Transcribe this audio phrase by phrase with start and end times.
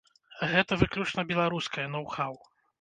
[0.53, 2.45] Гэта выключна беларускае ноу-хаў.